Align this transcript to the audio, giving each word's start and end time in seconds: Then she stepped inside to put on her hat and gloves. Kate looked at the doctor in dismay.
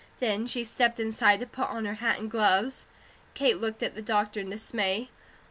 Then 0.19 0.47
she 0.47 0.63
stepped 0.63 0.99
inside 0.99 1.41
to 1.41 1.45
put 1.45 1.69
on 1.69 1.85
her 1.85 1.93
hat 1.93 2.17
and 2.17 2.31
gloves. 2.31 2.87
Kate 3.35 3.61
looked 3.61 3.83
at 3.83 3.93
the 3.93 4.01
doctor 4.01 4.39
in 4.39 4.49
dismay. 4.49 5.09